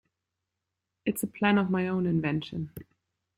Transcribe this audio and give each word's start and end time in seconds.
It’s 1.05 1.21
a 1.21 1.27
plan 1.27 1.59
of 1.59 1.69
my 1.69 1.87
own 1.87 2.07
invention. 2.07 2.71